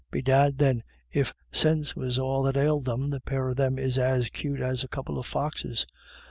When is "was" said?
1.95-2.17